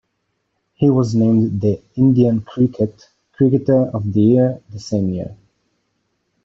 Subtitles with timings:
[0.73, 5.37] He was named the "Indian Cricket" Cricketer of the Year the same year.